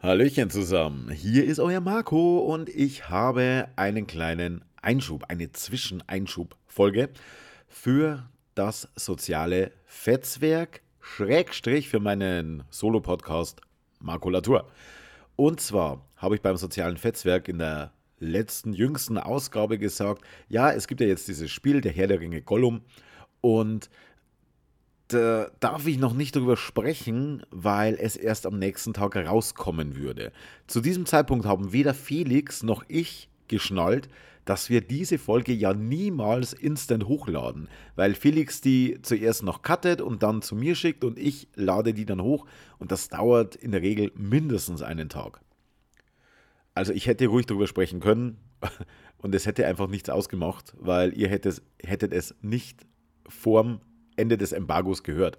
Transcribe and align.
Hallöchen 0.00 0.48
zusammen, 0.48 1.10
hier 1.10 1.44
ist 1.44 1.58
euer 1.58 1.80
Marco 1.80 2.38
und 2.38 2.68
ich 2.68 3.08
habe 3.08 3.66
einen 3.74 4.06
kleinen 4.06 4.64
Einschub, 4.80 5.24
eine 5.26 5.50
Zwischeneinschubfolge 5.50 7.08
für 7.66 8.28
das 8.54 8.86
soziale 8.94 9.72
Fetzwerk, 9.86 10.82
Schrägstrich 11.00 11.88
für 11.88 11.98
meinen 11.98 12.62
Solo-Podcast 12.70 13.60
Makulatur. 13.98 14.70
Und 15.34 15.60
zwar 15.60 16.06
habe 16.16 16.36
ich 16.36 16.42
beim 16.42 16.56
sozialen 16.56 16.96
Fetzwerk 16.96 17.48
in 17.48 17.58
der 17.58 17.90
letzten, 18.20 18.74
jüngsten 18.74 19.18
Ausgabe 19.18 19.78
gesagt, 19.78 20.22
ja, 20.48 20.70
es 20.70 20.86
gibt 20.86 21.00
ja 21.00 21.08
jetzt 21.08 21.26
dieses 21.26 21.50
Spiel, 21.50 21.80
der 21.80 21.90
Herr 21.90 22.06
der 22.06 22.20
Ringe 22.20 22.40
Gollum 22.40 22.82
und 23.40 23.90
da 25.08 25.50
darf 25.60 25.86
ich 25.86 25.98
noch 25.98 26.12
nicht 26.12 26.36
drüber 26.36 26.56
sprechen, 26.56 27.42
weil 27.50 27.96
es 27.98 28.16
erst 28.16 28.46
am 28.46 28.58
nächsten 28.58 28.92
Tag 28.92 29.16
rauskommen 29.16 29.96
würde. 29.96 30.32
Zu 30.66 30.80
diesem 30.80 31.06
Zeitpunkt 31.06 31.46
haben 31.46 31.72
weder 31.72 31.94
Felix 31.94 32.62
noch 32.62 32.84
ich 32.88 33.28
geschnallt, 33.48 34.08
dass 34.44 34.70
wir 34.70 34.80
diese 34.80 35.18
Folge 35.18 35.52
ja 35.52 35.74
niemals 35.74 36.52
instant 36.52 37.06
hochladen, 37.06 37.68
weil 37.96 38.14
Felix 38.14 38.60
die 38.60 38.98
zuerst 39.02 39.42
noch 39.42 39.62
cuttet 39.62 40.00
und 40.00 40.22
dann 40.22 40.40
zu 40.40 40.56
mir 40.56 40.74
schickt 40.74 41.04
und 41.04 41.18
ich 41.18 41.48
lade 41.54 41.92
die 41.92 42.06
dann 42.06 42.22
hoch 42.22 42.46
und 42.78 42.92
das 42.92 43.08
dauert 43.08 43.56
in 43.56 43.72
der 43.72 43.82
Regel 43.82 44.10
mindestens 44.14 44.82
einen 44.82 45.08
Tag. 45.08 45.40
Also 46.74 46.92
ich 46.92 47.06
hätte 47.06 47.26
ruhig 47.26 47.44
darüber 47.44 47.66
sprechen 47.66 48.00
können 48.00 48.38
und 49.18 49.34
es 49.34 49.46
hätte 49.46 49.66
einfach 49.66 49.88
nichts 49.88 50.08
ausgemacht, 50.08 50.74
weil 50.78 51.12
ihr 51.12 51.28
hättet, 51.28 51.60
hättet 51.82 52.12
es 52.12 52.34
nicht 52.40 52.86
vorm 53.28 53.80
Ende 54.18 54.36
des 54.36 54.52
Embargos 54.52 55.02
gehört. 55.02 55.38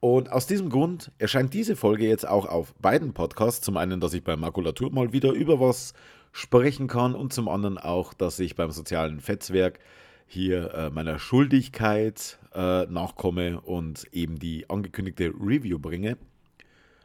Und 0.00 0.30
aus 0.30 0.46
diesem 0.46 0.68
Grund 0.68 1.10
erscheint 1.18 1.54
diese 1.54 1.74
Folge 1.74 2.06
jetzt 2.06 2.28
auch 2.28 2.46
auf 2.46 2.74
beiden 2.74 3.14
Podcasts. 3.14 3.64
Zum 3.64 3.76
einen, 3.76 4.00
dass 4.00 4.14
ich 4.14 4.22
bei 4.22 4.36
Makulatur 4.36 4.92
mal 4.92 5.12
wieder 5.12 5.32
über 5.32 5.58
was 5.58 5.94
sprechen 6.32 6.86
kann 6.86 7.14
und 7.14 7.32
zum 7.32 7.48
anderen 7.48 7.78
auch, 7.78 8.12
dass 8.12 8.38
ich 8.38 8.56
beim 8.56 8.70
sozialen 8.70 9.20
Fetzwerk 9.20 9.80
hier 10.26 10.74
äh, 10.74 10.90
meiner 10.90 11.18
Schuldigkeit 11.18 12.38
äh, 12.54 12.84
nachkomme 12.86 13.60
und 13.60 14.06
eben 14.12 14.38
die 14.38 14.68
angekündigte 14.68 15.32
Review 15.40 15.78
bringe. 15.78 16.18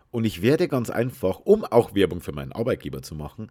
Und 0.09 0.26
ich 0.26 0.42
werde 0.42 0.67
ganz 0.67 0.89
einfach, 0.89 1.39
um 1.39 1.64
auch 1.64 1.95
Werbung 1.95 2.20
für 2.20 2.34
meinen 2.34 2.52
Arbeitgeber 2.52 3.02
zu 3.02 3.16
machen, 3.16 3.50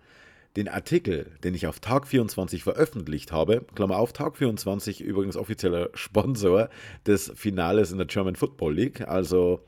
den 0.57 0.69
Artikel, 0.69 1.31
den 1.45 1.55
ich 1.55 1.67
auf 1.67 1.81
Tag 1.81 2.07
24 2.07 2.63
veröffentlicht 2.63 3.31
habe, 3.33 3.65
Klammer 3.75 3.99
auf, 3.99 4.13
Tag 4.13 4.37
24 4.37 5.01
übrigens 5.01 5.37
offizieller 5.37 5.91
Sponsor 5.95 6.69
des 7.07 7.33
Finales 7.37 7.93
in 7.93 7.99
der 7.99 8.07
German 8.07 8.37
Football 8.37 8.75
League, 8.75 9.09
also 9.09 9.61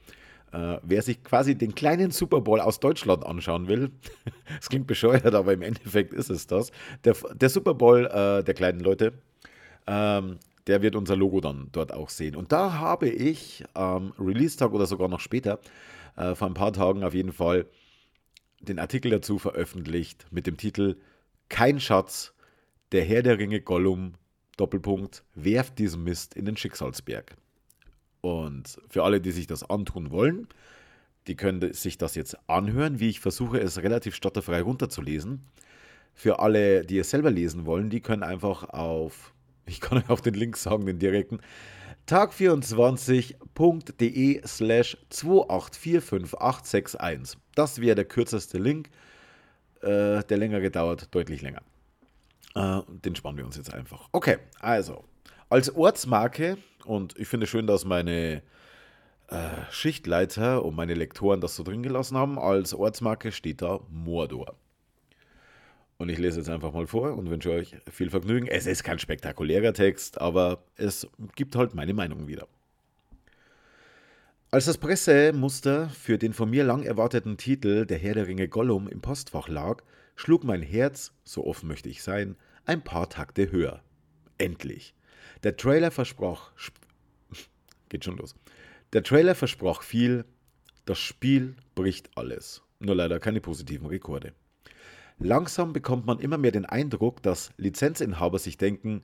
äh, 0.52 0.78
wer 0.82 1.02
sich 1.02 1.22
quasi 1.22 1.54
den 1.54 1.74
kleinen 1.74 2.10
Super 2.10 2.40
Bowl 2.40 2.60
aus 2.60 2.80
Deutschland 2.80 3.24
anschauen 3.24 3.68
will, 3.68 3.90
das 4.56 4.68
klingt 4.68 4.86
bescheuert, 4.86 5.34
aber 5.34 5.52
im 5.52 5.62
Endeffekt 5.62 6.12
ist 6.12 6.30
es 6.30 6.46
das, 6.46 6.72
der, 7.04 7.14
der 7.34 7.48
Super 7.48 7.74
Bowl 7.74 8.06
äh, 8.06 8.42
der 8.42 8.54
kleinen 8.54 8.80
Leute, 8.80 9.12
ähm, 9.86 10.38
der 10.66 10.82
wird 10.82 10.96
unser 10.96 11.16
Logo 11.16 11.40
dann 11.40 11.68
dort 11.72 11.92
auch 11.92 12.08
sehen. 12.08 12.36
Und 12.36 12.52
da 12.52 12.74
habe 12.74 13.08
ich 13.08 13.64
am 13.74 14.12
ähm, 14.18 14.26
Release-Tag 14.26 14.72
oder 14.72 14.86
sogar 14.86 15.08
noch 15.08 15.20
später, 15.20 15.58
äh, 16.16 16.34
vor 16.34 16.48
ein 16.48 16.54
paar 16.54 16.72
Tagen 16.72 17.02
auf 17.04 17.14
jeden 17.14 17.32
Fall, 17.32 17.66
den 18.62 18.78
Artikel 18.78 19.10
dazu 19.10 19.38
veröffentlicht 19.38 20.26
mit 20.30 20.46
dem 20.46 20.56
Titel 20.56 20.96
Kein 21.48 21.80
Schatz, 21.80 22.32
der 22.92 23.04
Herr 23.04 23.22
der 23.22 23.38
Ringe 23.38 23.60
Gollum, 23.60 24.14
Doppelpunkt, 24.56 25.24
werft 25.34 25.78
diesen 25.78 26.04
Mist 26.04 26.34
in 26.34 26.44
den 26.44 26.56
Schicksalsberg. 26.56 27.36
Und 28.20 28.78
für 28.88 29.02
alle, 29.02 29.20
die 29.20 29.32
sich 29.32 29.46
das 29.46 29.68
antun 29.68 30.10
wollen, 30.10 30.46
die 31.26 31.36
können 31.36 31.72
sich 31.72 31.98
das 31.98 32.14
jetzt 32.14 32.36
anhören, 32.48 33.00
wie 33.00 33.08
ich 33.08 33.20
versuche, 33.20 33.60
es 33.60 33.82
relativ 33.82 34.14
stotterfrei 34.14 34.62
runterzulesen. 34.62 35.42
Für 36.14 36.38
alle, 36.38 36.84
die 36.84 36.98
es 36.98 37.10
selber 37.10 37.30
lesen 37.30 37.66
wollen, 37.66 37.90
die 37.90 38.00
können 38.00 38.22
einfach 38.22 38.68
auf, 38.68 39.34
ich 39.66 39.80
kann 39.80 39.98
euch 39.98 40.08
auch 40.08 40.20
den 40.20 40.34
Link 40.34 40.56
sagen, 40.56 40.86
den 40.86 40.98
direkten, 40.98 41.40
tag24.de 42.08 44.42
slash 44.46 44.96
2845861. 45.10 47.36
Das 47.54 47.80
wäre 47.80 47.94
der 47.94 48.04
kürzeste 48.04 48.58
Link. 48.58 48.90
Äh, 49.80 50.22
der 50.24 50.36
längere 50.36 50.70
dauert 50.70 51.14
deutlich 51.14 51.40
länger. 51.42 51.62
Äh, 52.54 52.80
den 52.88 53.16
sparen 53.16 53.36
wir 53.36 53.44
uns 53.44 53.56
jetzt 53.56 53.74
einfach. 53.74 54.08
Okay, 54.12 54.38
also 54.60 55.04
als 55.48 55.74
Ortsmarke, 55.74 56.58
und 56.84 57.18
ich 57.18 57.26
finde 57.28 57.46
schön, 57.46 57.66
dass 57.66 57.84
meine 57.84 58.42
äh, 59.28 59.48
Schichtleiter 59.70 60.64
und 60.64 60.76
meine 60.76 60.94
Lektoren 60.94 61.40
das 61.40 61.56
so 61.56 61.62
drin 61.62 61.82
gelassen 61.82 62.16
haben, 62.16 62.38
als 62.38 62.74
Ortsmarke 62.74 63.32
steht 63.32 63.62
da 63.62 63.80
Mordor. 63.90 64.54
Und 66.02 66.08
ich 66.08 66.18
lese 66.18 66.40
jetzt 66.40 66.50
einfach 66.50 66.72
mal 66.72 66.88
vor 66.88 67.16
und 67.16 67.30
wünsche 67.30 67.52
euch 67.52 67.76
viel 67.88 68.10
Vergnügen. 68.10 68.48
Es 68.48 68.66
ist 68.66 68.82
kein 68.82 68.98
spektakulärer 68.98 69.72
Text, 69.72 70.20
aber 70.20 70.64
es 70.74 71.06
gibt 71.36 71.54
halt 71.54 71.76
meine 71.76 71.94
Meinung 71.94 72.26
wieder. 72.26 72.48
Als 74.50 74.64
das 74.64 74.78
Pressemuster 74.78 75.90
für 75.90 76.18
den 76.18 76.32
von 76.32 76.50
mir 76.50 76.64
lang 76.64 76.82
erwarteten 76.82 77.36
Titel 77.36 77.86
Der 77.86 77.98
Herr 77.98 78.14
der 78.14 78.26
Ringe 78.26 78.48
Gollum 78.48 78.88
im 78.88 79.00
Postfach 79.00 79.46
lag, 79.46 79.84
schlug 80.16 80.42
mein 80.42 80.62
Herz, 80.62 81.12
so 81.22 81.46
offen 81.46 81.68
möchte 81.68 81.88
ich 81.88 82.02
sein, 82.02 82.34
ein 82.64 82.82
paar 82.82 83.08
Takte 83.08 83.52
höher. 83.52 83.80
Endlich. 84.38 84.96
Der 85.44 85.56
Trailer 85.56 85.92
versprach. 85.92 86.50
Geht 87.90 88.04
schon 88.04 88.16
los. 88.16 88.34
Der 88.92 89.04
Trailer 89.04 89.36
versprach 89.36 89.82
viel, 89.82 90.24
das 90.84 90.98
Spiel 90.98 91.54
bricht 91.76 92.10
alles. 92.16 92.60
Nur 92.80 92.96
leider 92.96 93.20
keine 93.20 93.40
positiven 93.40 93.86
Rekorde. 93.86 94.32
Langsam 95.24 95.72
bekommt 95.72 96.04
man 96.04 96.18
immer 96.18 96.36
mehr 96.36 96.50
den 96.50 96.66
Eindruck, 96.66 97.22
dass 97.22 97.50
Lizenzinhaber 97.56 98.40
sich 98.40 98.58
denken, 98.58 99.02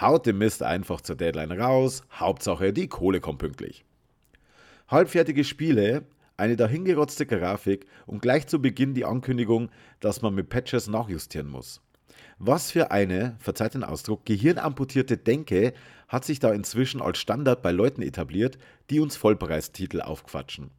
haut 0.00 0.26
den 0.26 0.38
Mist 0.38 0.60
einfach 0.64 1.00
zur 1.00 1.14
Deadline 1.14 1.52
raus, 1.52 2.02
Hauptsache 2.10 2.72
die 2.72 2.88
Kohle 2.88 3.20
kommt 3.20 3.38
pünktlich. 3.38 3.84
Halbfertige 4.88 5.44
Spiele, 5.44 6.02
eine 6.36 6.56
dahingerotzte 6.56 7.26
Grafik 7.26 7.86
und 8.06 8.22
gleich 8.22 8.48
zu 8.48 8.60
Beginn 8.60 8.94
die 8.94 9.04
Ankündigung, 9.04 9.70
dass 10.00 10.20
man 10.20 10.34
mit 10.34 10.48
Patches 10.48 10.88
nachjustieren 10.88 11.48
muss. 11.48 11.80
Was 12.38 12.72
für 12.72 12.90
eine, 12.90 13.36
verzeiht 13.38 13.74
den 13.74 13.84
Ausdruck, 13.84 14.26
gehirnamputierte 14.26 15.16
Denke 15.16 15.74
hat 16.08 16.24
sich 16.24 16.40
da 16.40 16.52
inzwischen 16.52 17.00
als 17.00 17.18
Standard 17.18 17.62
bei 17.62 17.70
Leuten 17.70 18.02
etabliert, 18.02 18.58
die 18.90 18.98
uns 18.98 19.16
Vollpreistitel 19.16 20.00
aufquatschen. 20.00 20.72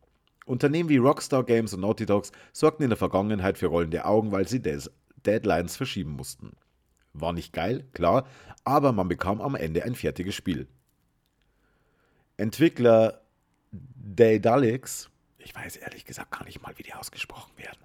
Unternehmen 0.46 0.90
wie 0.90 0.98
Rockstar 0.98 1.44
Games 1.44 1.74
und 1.74 1.81
Naughty 1.81 2.06
Dogs 2.06 2.31
sorgten 2.52 2.84
in 2.84 2.90
der 2.90 2.98
Vergangenheit 2.98 3.58
für 3.58 3.68
rollende 3.68 4.06
Augen, 4.06 4.31
weil 4.31 4.48
sie 4.48 4.62
Des 4.62 4.92
Deadlines 5.26 5.78
verschieben 5.78 6.12
mussten. 6.12 6.52
War 7.14 7.34
nicht 7.34 7.54
geil, 7.54 7.86
klar, 7.94 8.28
aber 8.64 8.92
man 8.92 9.08
bekam 9.08 9.40
am 9.40 9.56
Ende 9.56 9.84
ein 9.84 9.96
fertiges 9.96 10.36
Spiel. 10.36 10.68
Entwickler 12.38 13.22
Daedalix, 13.72 15.09
ich 15.38 15.56
weiß 15.56 15.78
ehrlich 15.78 16.06
gesagt 16.06 16.32
gar 16.32 16.44
nicht 16.44 16.62
mal, 16.62 16.74
wie 16.78 16.84
die 16.84 16.94
ausgesprochen 16.94 17.52
werden, 17.58 17.80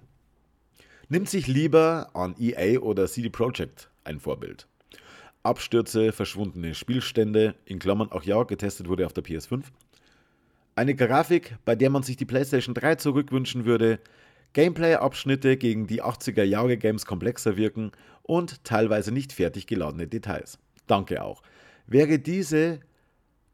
nimmt 1.07 1.29
sich 1.29 1.47
lieber 1.47 2.09
an 2.13 2.35
EA 2.39 2.79
oder 2.79 3.07
CD 3.07 3.29
Projekt 3.29 3.89
ein 4.03 4.19
Vorbild. 4.19 4.67
Abstürze, 5.43 6.11
verschwundene 6.11 6.75
Spielstände, 6.75 7.55
in 7.65 7.79
Klammern 7.79 8.11
auch 8.11 8.23
ja, 8.23 8.43
getestet 8.43 8.89
wurde 8.89 9.05
auf 9.05 9.13
der 9.13 9.23
PS5, 9.23 9.63
eine 10.79 10.95
Grafik, 10.95 11.57
bei 11.65 11.75
der 11.75 11.89
man 11.89 12.03
sich 12.03 12.15
die 12.15 12.25
PlayStation 12.25 12.73
3 12.73 12.95
zurückwünschen 12.95 13.65
würde, 13.65 13.99
Gameplay-Abschnitte 14.53 15.57
gegen 15.57 15.87
die 15.87 16.01
80er-Jahre-Games 16.01 17.05
komplexer 17.05 17.57
wirken 17.57 17.91
und 18.23 18.63
teilweise 18.63 19.11
nicht 19.11 19.33
fertig 19.33 19.67
geladene 19.67 20.07
Details. 20.07 20.57
Danke 20.87 21.21
auch. 21.21 21.43
Wäre 21.85 22.17
diese 22.17 22.79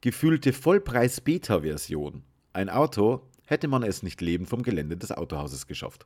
gefühlte 0.01 0.53
Vollpreis-Beta-Version 0.53 2.21
ein 2.53 2.69
Auto, 2.69 3.21
hätte 3.47 3.67
man 3.67 3.81
es 3.81 4.03
nicht 4.03 4.21
lebend 4.21 4.47
vom 4.47 4.61
Gelände 4.61 4.95
des 4.95 5.11
Autohauses 5.11 5.65
geschafft. 5.65 6.05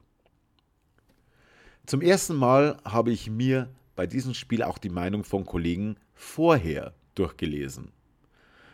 Zum 1.86 2.02
ersten 2.02 2.36
Mal 2.36 2.78
habe 2.86 3.12
ich 3.12 3.30
mir 3.30 3.70
bei 3.98 4.08
diesem 4.08 4.34
Spiel 4.34 4.64
auch 4.64 4.78
die 4.78 4.90
Meinung 4.90 5.26
von 5.26 5.46
Kollegen 5.46 5.98
vorher 6.14 6.94
durchgelesen. 7.16 7.92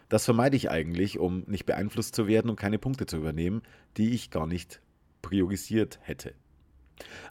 Das 0.10 0.26
vermeide 0.26 0.56
ich 0.56 0.70
eigentlich, 0.70 1.20
um 1.20 1.44
nicht 1.48 1.66
beeinflusst 1.66 2.16
zu 2.16 2.28
werden 2.28 2.50
und 2.50 2.60
keine 2.60 2.78
Punkte 2.78 3.06
zu 3.06 3.18
übernehmen, 3.18 3.62
die 3.98 4.14
ich 4.14 4.30
gar 4.30 4.48
nicht 4.48 4.82
priorisiert 5.22 6.00
hätte. 6.02 6.34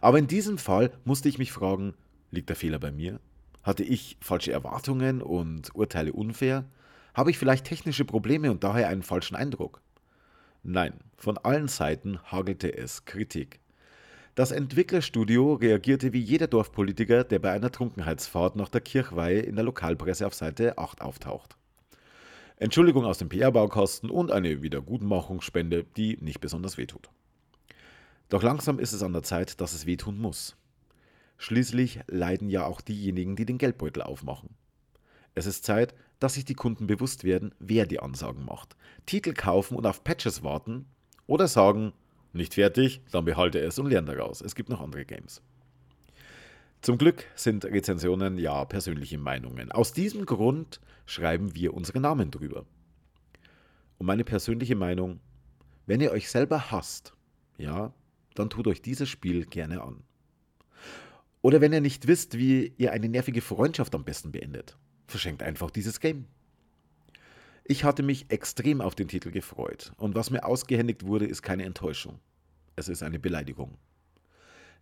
Aber 0.00 0.18
in 0.18 0.26
diesem 0.26 0.58
Fall 0.58 0.90
musste 1.04 1.28
ich 1.28 1.38
mich 1.38 1.52
fragen, 1.52 1.94
liegt 2.30 2.48
der 2.48 2.56
Fehler 2.56 2.78
bei 2.78 2.90
mir? 2.90 3.20
Hatte 3.62 3.84
ich 3.84 4.18
falsche 4.20 4.52
Erwartungen 4.52 5.22
und 5.22 5.74
Urteile 5.74 6.12
unfair? 6.12 6.64
Habe 7.14 7.30
ich 7.30 7.38
vielleicht 7.38 7.64
technische 7.64 8.04
Probleme 8.04 8.50
und 8.50 8.64
daher 8.64 8.88
einen 8.88 9.02
falschen 9.02 9.36
Eindruck? 9.36 9.80
Nein, 10.62 10.94
von 11.16 11.38
allen 11.38 11.68
Seiten 11.68 12.18
hagelte 12.24 12.76
es 12.76 13.04
Kritik. 13.04 13.60
Das 14.34 14.50
Entwicklerstudio 14.50 15.54
reagierte 15.54 16.12
wie 16.12 16.20
jeder 16.20 16.48
Dorfpolitiker, 16.48 17.22
der 17.22 17.38
bei 17.38 17.52
einer 17.52 17.70
Trunkenheitsfahrt 17.70 18.56
nach 18.56 18.68
der 18.68 18.80
Kirchweihe 18.80 19.40
in 19.40 19.54
der 19.54 19.64
Lokalpresse 19.64 20.26
auf 20.26 20.34
Seite 20.34 20.76
8 20.76 21.02
auftaucht. 21.02 21.56
Entschuldigung 22.56 23.04
aus 23.04 23.18
dem 23.18 23.28
PR-Baukosten 23.28 24.10
und 24.10 24.30
eine 24.30 24.62
Wiedergutmachungsspende, 24.62 25.84
die 25.96 26.18
nicht 26.20 26.40
besonders 26.40 26.78
wehtut. 26.78 27.10
Doch 28.28 28.44
langsam 28.44 28.78
ist 28.78 28.92
es 28.92 29.02
an 29.02 29.12
der 29.12 29.24
Zeit, 29.24 29.60
dass 29.60 29.72
es 29.72 29.86
wehtun 29.86 30.18
muss. 30.18 30.56
Schließlich 31.36 32.00
leiden 32.06 32.48
ja 32.48 32.64
auch 32.64 32.80
diejenigen, 32.80 33.34
die 33.34 33.44
den 33.44 33.58
Geldbeutel 33.58 34.02
aufmachen. 34.02 34.50
Es 35.34 35.46
ist 35.46 35.64
Zeit, 35.64 35.94
dass 36.20 36.34
sich 36.34 36.44
die 36.44 36.54
Kunden 36.54 36.86
bewusst 36.86 37.24
werden, 37.24 37.52
wer 37.58 37.86
die 37.86 37.98
Ansagen 37.98 38.44
macht. 38.44 38.76
Titel 39.04 39.34
kaufen 39.34 39.76
und 39.76 39.84
auf 39.84 40.04
Patches 40.04 40.44
warten 40.44 40.86
oder 41.26 41.48
sagen, 41.48 41.92
nicht 42.32 42.54
fertig, 42.54 43.00
dann 43.10 43.24
behalte 43.24 43.58
es 43.58 43.78
und 43.80 43.90
lerne 43.90 44.14
daraus. 44.14 44.40
Es 44.40 44.54
gibt 44.54 44.68
noch 44.68 44.80
andere 44.80 45.04
Games. 45.04 45.42
Zum 46.84 46.98
Glück 46.98 47.24
sind 47.34 47.64
Rezensionen 47.64 48.36
ja 48.36 48.62
persönliche 48.66 49.16
Meinungen. 49.16 49.72
Aus 49.72 49.94
diesem 49.94 50.26
Grund 50.26 50.82
schreiben 51.06 51.54
wir 51.54 51.72
unsere 51.72 51.98
Namen 51.98 52.30
drüber. 52.30 52.66
Und 53.96 54.06
meine 54.06 54.22
persönliche 54.22 54.76
Meinung, 54.76 55.18
wenn 55.86 56.02
ihr 56.02 56.12
euch 56.12 56.28
selber 56.28 56.70
hasst, 56.70 57.14
ja, 57.56 57.94
dann 58.34 58.50
tut 58.50 58.66
euch 58.66 58.82
dieses 58.82 59.08
Spiel 59.08 59.46
gerne 59.46 59.80
an. 59.80 60.02
Oder 61.40 61.62
wenn 61.62 61.72
ihr 61.72 61.80
nicht 61.80 62.06
wisst, 62.06 62.36
wie 62.36 62.74
ihr 62.76 62.92
eine 62.92 63.08
nervige 63.08 63.40
Freundschaft 63.40 63.94
am 63.94 64.04
besten 64.04 64.30
beendet, 64.30 64.76
verschenkt 65.06 65.42
einfach 65.42 65.70
dieses 65.70 66.00
Game. 66.00 66.26
Ich 67.64 67.84
hatte 67.84 68.02
mich 68.02 68.30
extrem 68.30 68.82
auf 68.82 68.94
den 68.94 69.08
Titel 69.08 69.30
gefreut 69.30 69.94
und 69.96 70.14
was 70.14 70.28
mir 70.28 70.44
ausgehändigt 70.44 71.06
wurde, 71.06 71.24
ist 71.24 71.40
keine 71.40 71.64
Enttäuschung. 71.64 72.20
Es 72.76 72.90
ist 72.90 73.02
eine 73.02 73.18
Beleidigung. 73.18 73.78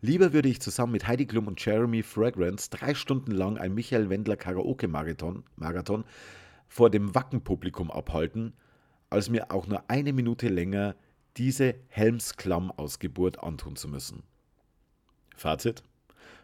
Lieber 0.05 0.33
würde 0.33 0.49
ich 0.49 0.61
zusammen 0.61 0.91
mit 0.91 1.07
Heidi 1.07 1.27
Klum 1.27 1.47
und 1.47 1.65
Jeremy 1.65 2.03
Fragrance 2.03 2.69
drei 2.69 2.93
Stunden 2.93 3.31
lang 3.31 3.57
ein 3.57 3.73
Michael 3.73 4.11
Wendler 4.11 4.37
Karaoke-Marathon 4.37 5.45
Marathon 5.55 6.05
vor 6.67 6.91
dem 6.91 7.15
Wackenpublikum 7.15 7.89
abhalten, 7.89 8.53
als 9.11 9.31
mir 9.31 9.53
auch 9.53 9.69
nur 9.69 9.89
eine 9.89 10.13
Minute 10.13 10.49
länger 10.49 10.97
diese 11.37 11.77
Helmsklamm-Ausgeburt 11.87 13.45
antun 13.45 13.77
zu 13.77 13.87
müssen. 13.87 14.25
Fazit? 15.37 15.85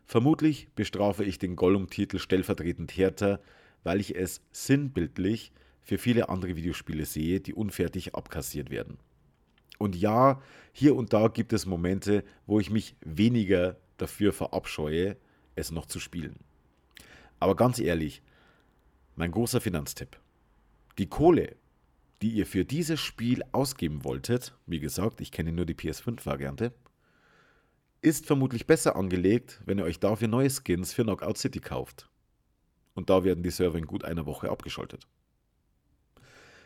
Vermutlich 0.07 0.69
bestrafe 0.77 1.25
ich 1.25 1.41
den 1.41 1.57
Gollum-Titel 1.57 2.21
stellvertretend 2.21 2.97
härter, 2.97 3.41
weil 3.83 3.99
ich 3.99 4.15
es 4.15 4.41
sinnbildlich 4.53 5.51
für 5.83 5.99
viele 5.99 6.29
andere 6.29 6.55
Videospiele 6.55 7.07
sehe, 7.07 7.41
die 7.41 7.55
unfertig 7.55 8.15
abkassiert 8.15 8.71
werden. 8.71 8.99
Und 9.79 9.97
ja, 9.97 10.43
hier 10.73 10.97
und 10.97 11.13
da 11.13 11.29
gibt 11.29 11.53
es 11.53 11.67
Momente, 11.67 12.25
wo 12.47 12.61
ich 12.61 12.71
mich 12.71 12.97
weniger 13.01 13.77
dafür 13.97 14.33
verabscheue, 14.33 15.17
es 15.55 15.71
noch 15.71 15.87
zu 15.87 16.01
spielen. 16.01 16.37
Aber 17.41 17.57
ganz 17.57 17.79
ehrlich, 17.79 18.23
mein 19.17 19.31
großer 19.31 19.61
Finanztipp. 19.61 20.19
Die 20.99 21.09
Kohle, 21.09 21.57
die 22.23 22.31
ihr 22.31 22.47
für 22.47 22.65
dieses 22.65 23.01
Spiel 23.01 23.43
ausgeben 23.53 24.05
wolltet, 24.05 24.57
wie 24.67 24.81
gesagt, 24.81 25.21
ich 25.21 25.31
kenne 25.31 25.53
nur 25.53 25.67
die 25.67 25.75
PS5-Variante, 25.75 26.73
ist 28.01 28.27
vermutlich 28.27 28.67
besser 28.67 28.97
angelegt, 28.97 29.61
wenn 29.65 29.79
ihr 29.79 29.85
euch 29.85 30.01
dafür 30.01 30.29
neue 30.29 30.51
Skins 30.51 30.93
für 30.93 31.03
Knockout 31.05 31.39
City 31.39 31.61
kauft. 31.61 32.09
Und 32.95 33.11
da 33.11 33.25
werden 33.25 33.43
die 33.43 33.51
Server 33.51 33.79
in 33.79 33.87
gut 33.87 34.05
einer 34.05 34.27
Woche 34.27 34.51
abgeschaltet. 34.51 35.07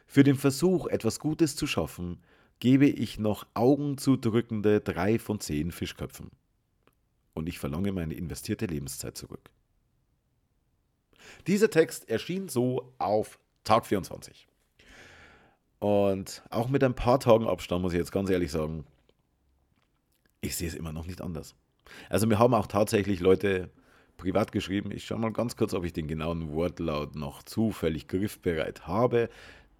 Für 0.06 0.24
den 0.24 0.36
Versuch, 0.36 0.86
etwas 0.86 1.20
Gutes 1.20 1.56
zu 1.56 1.66
schaffen, 1.66 2.22
gebe 2.62 2.86
ich 2.86 3.18
noch 3.18 3.44
augenzudrückende 3.54 4.80
3 4.80 5.18
von 5.18 5.40
10 5.40 5.72
Fischköpfen. 5.72 6.30
Und 7.34 7.48
ich 7.48 7.58
verlange 7.58 7.90
meine 7.90 8.14
investierte 8.14 8.66
Lebenszeit 8.66 9.16
zurück. 9.16 9.50
Dieser 11.48 11.70
Text 11.70 12.08
erschien 12.08 12.48
so 12.48 12.92
auf 12.98 13.40
Tag 13.64 13.84
24. 13.84 14.46
Und 15.80 16.44
auch 16.50 16.68
mit 16.68 16.84
ein 16.84 16.94
paar 16.94 17.18
Tagen 17.18 17.48
Abstand 17.48 17.82
muss 17.82 17.94
ich 17.94 17.98
jetzt 17.98 18.12
ganz 18.12 18.30
ehrlich 18.30 18.52
sagen, 18.52 18.84
ich 20.40 20.54
sehe 20.54 20.68
es 20.68 20.76
immer 20.76 20.92
noch 20.92 21.06
nicht 21.06 21.20
anders. 21.20 21.56
Also 22.10 22.30
wir 22.30 22.38
haben 22.38 22.54
auch 22.54 22.68
tatsächlich 22.68 23.18
Leute 23.18 23.70
privat 24.18 24.52
geschrieben, 24.52 24.92
ich 24.92 25.04
schaue 25.04 25.18
mal 25.18 25.32
ganz 25.32 25.56
kurz, 25.56 25.74
ob 25.74 25.84
ich 25.84 25.94
den 25.94 26.06
genauen 26.06 26.52
Wortlaut 26.52 27.16
noch 27.16 27.42
zufällig 27.42 28.06
griffbereit 28.06 28.86
habe, 28.86 29.30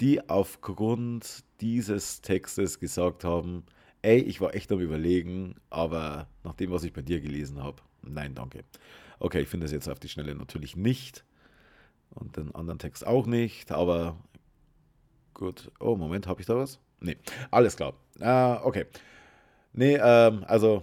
die 0.02 0.28
aufgrund 0.28 1.44
dieses 1.60 2.20
Textes 2.20 2.80
gesagt 2.80 3.24
haben, 3.24 3.64
ey, 4.02 4.18
ich 4.18 4.40
war 4.40 4.54
echt 4.54 4.70
am 4.72 4.80
überlegen, 4.80 5.54
aber 5.70 6.28
nach 6.44 6.54
dem, 6.54 6.70
was 6.72 6.84
ich 6.84 6.92
bei 6.92 7.02
dir 7.02 7.20
gelesen 7.20 7.62
habe, 7.62 7.82
nein, 8.02 8.34
danke. 8.34 8.64
Okay, 9.20 9.42
ich 9.42 9.48
finde 9.48 9.66
es 9.66 9.72
jetzt 9.72 9.88
auf 9.88 10.00
die 10.00 10.08
Schnelle 10.08 10.34
natürlich 10.34 10.76
nicht 10.76 11.24
und 12.10 12.36
den 12.36 12.54
anderen 12.54 12.78
Text 12.78 13.06
auch 13.06 13.26
nicht, 13.26 13.72
aber 13.72 14.16
Gut. 15.34 15.70
Oh, 15.80 15.96
Moment, 15.96 16.26
habe 16.26 16.40
ich 16.40 16.46
da 16.46 16.56
was? 16.56 16.78
Nee, 17.00 17.16
alles 17.50 17.76
klar. 17.76 17.94
Äh, 18.20 18.64
okay. 18.64 18.86
Nee, 19.72 19.98
ähm, 20.00 20.44
also 20.46 20.82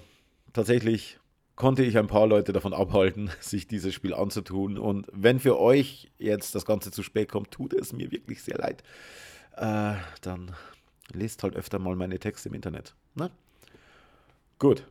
tatsächlich 0.53 1.18
konnte 1.59 1.83
ich 1.83 1.97
ein 1.97 2.07
paar 2.07 2.25
Leute 2.25 2.53
davon 2.53 2.73
abhalten, 2.73 3.29
sich 3.41 3.67
dieses 3.67 3.93
Spiel 3.93 4.15
anzutun. 4.15 4.79
Und 4.79 5.05
wenn 5.11 5.39
für 5.39 5.59
euch 5.59 6.09
jetzt 6.17 6.55
das 6.55 6.65
Ganze 6.65 6.89
zu 6.89 7.03
spät 7.03 7.29
kommt, 7.29 7.51
tut 7.51 7.73
es 7.73 7.93
mir 7.93 8.11
wirklich 8.11 8.41
sehr 8.41 8.57
leid. 8.57 8.81
Äh, 9.57 9.95
dann 10.21 10.55
lest 11.11 11.43
halt 11.43 11.55
öfter 11.55 11.77
mal 11.77 11.95
meine 11.95 12.17
Texte 12.17 12.49
im 12.49 12.55
Internet. 12.55 12.95
Ne? 13.13 13.29
Gut, 14.57 14.87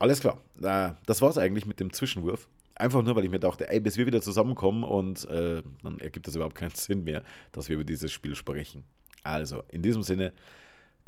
alles 0.00 0.20
klar. 0.20 0.38
Äh, 0.60 0.94
das 1.06 1.22
war 1.22 1.30
es 1.30 1.38
eigentlich 1.38 1.64
mit 1.64 1.78
dem 1.78 1.92
Zwischenwurf. 1.92 2.48
Einfach 2.74 3.02
nur, 3.02 3.14
weil 3.14 3.24
ich 3.24 3.30
mir 3.30 3.38
dachte, 3.38 3.68
ey, 3.68 3.78
bis 3.78 3.96
wir 3.96 4.06
wieder 4.06 4.20
zusammenkommen 4.20 4.82
und 4.82 5.28
äh, 5.28 5.62
dann 5.84 6.00
ergibt 6.00 6.26
es 6.26 6.34
überhaupt 6.34 6.56
keinen 6.56 6.70
Sinn 6.74 7.04
mehr, 7.04 7.22
dass 7.52 7.68
wir 7.68 7.76
über 7.76 7.84
dieses 7.84 8.10
Spiel 8.10 8.34
sprechen. 8.34 8.82
Also, 9.22 9.62
in 9.68 9.82
diesem 9.82 10.02
Sinne, 10.02 10.32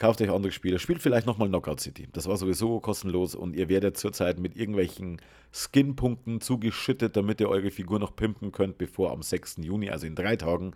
kauft 0.02 0.20
euch 0.20 0.30
andere 0.30 0.50
Spiele, 0.50 0.80
spielt 0.80 1.00
vielleicht 1.00 1.28
nochmal 1.28 1.46
Knockout 1.46 1.78
City. 1.78 2.08
Das 2.12 2.26
war 2.26 2.36
sowieso 2.36 2.80
kostenlos 2.80 3.36
und 3.36 3.54
ihr 3.54 3.68
werdet 3.68 3.96
zurzeit 3.96 4.40
mit 4.40 4.56
irgendwelchen 4.56 5.20
Skin-Punkten 5.52 6.40
zugeschüttet, 6.40 7.16
damit 7.16 7.40
ihr 7.40 7.48
eure 7.48 7.70
Figur 7.70 8.00
noch 8.00 8.16
pimpen 8.16 8.50
könnt, 8.50 8.78
bevor 8.78 9.12
am 9.12 9.22
6. 9.22 9.58
Juni, 9.58 9.90
also 9.90 10.08
in 10.08 10.16
drei 10.16 10.34
Tagen, 10.34 10.72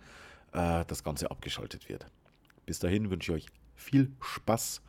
äh, 0.53 0.85
das 0.87 1.03
Ganze 1.03 1.29
abgeschaltet 1.29 1.89
wird. 1.89 2.05
Bis 2.65 2.79
dahin 2.79 3.09
wünsche 3.09 3.35
ich 3.35 3.43
euch 3.43 3.51
viel 3.75 4.13
Spaß 4.21 4.81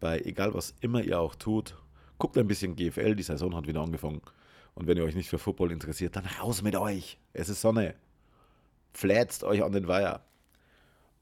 bei 0.00 0.20
egal 0.20 0.52
was 0.52 0.74
immer 0.82 1.02
ihr 1.02 1.18
auch 1.18 1.34
tut. 1.34 1.74
Guckt 2.18 2.36
ein 2.36 2.48
bisschen 2.48 2.76
GFL, 2.76 3.14
die 3.14 3.22
Saison 3.22 3.56
hat 3.56 3.66
wieder 3.66 3.80
angefangen. 3.80 4.20
Und 4.74 4.86
wenn 4.86 4.98
ihr 4.98 5.04
euch 5.04 5.14
nicht 5.14 5.30
für 5.30 5.38
Football 5.38 5.72
interessiert, 5.72 6.14
dann 6.14 6.26
raus 6.26 6.60
mit 6.60 6.76
euch. 6.76 7.16
Es 7.32 7.48
ist 7.48 7.62
Sonne. 7.62 7.94
Flätzt 8.92 9.44
euch 9.44 9.64
an 9.64 9.72
den 9.72 9.88
Weiher. 9.88 10.22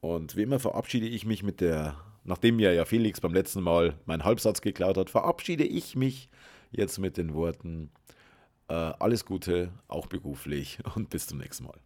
Und 0.01 0.35
wie 0.35 0.41
immer 0.41 0.59
verabschiede 0.59 1.07
ich 1.07 1.25
mich 1.25 1.43
mit 1.43 1.61
der, 1.61 1.95
nachdem 2.23 2.57
mir 2.57 2.73
ja 2.73 2.85
Felix 2.85 3.19
beim 3.21 3.33
letzten 3.33 3.61
Mal 3.61 3.95
meinen 4.05 4.23
Halbsatz 4.23 4.61
geklaut 4.61 4.97
hat, 4.97 5.09
verabschiede 5.09 5.63
ich 5.63 5.95
mich 5.95 6.29
jetzt 6.71 6.99
mit 6.99 7.17
den 7.17 7.33
Worten, 7.33 7.91
äh, 8.67 8.73
alles 8.73 9.25
Gute, 9.25 9.71
auch 9.87 10.07
beruflich 10.07 10.79
und 10.95 11.09
bis 11.09 11.27
zum 11.27 11.39
nächsten 11.39 11.65
Mal. 11.65 11.79